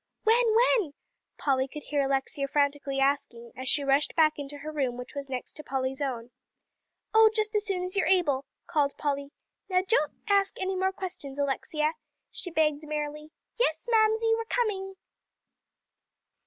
"When 0.23 0.45
when?" 0.55 0.95
Polly 1.37 1.67
could 1.67 1.83
hear 1.83 2.03
Alexia 2.03 2.47
frantically 2.47 2.99
asking, 2.99 3.51
as 3.55 3.69
she 3.69 3.83
rushed 3.83 4.15
back 4.15 4.39
into 4.39 4.57
her 4.57 4.71
room, 4.71 4.97
which 4.97 5.13
was 5.13 5.29
next 5.29 5.53
to 5.57 5.63
Polly's 5.63 6.01
own. 6.01 6.31
"Oh, 7.13 7.29
just 7.35 7.55
as 7.55 7.67
soon 7.67 7.83
as 7.83 7.95
you 7.95 8.01
are 8.01 8.07
able," 8.07 8.43
called 8.65 8.97
Polly. 8.97 9.29
"Now 9.69 9.83
don't 9.87 10.13
ask 10.27 10.59
any 10.59 10.75
more 10.75 10.91
questions, 10.91 11.37
Alexia," 11.37 11.93
she 12.31 12.49
begged 12.49 12.81
merrily. 12.87 13.29
"Yes, 13.59 13.87
Mamsie, 13.91 14.33
we're 14.35 14.45
coming!" 14.45 14.95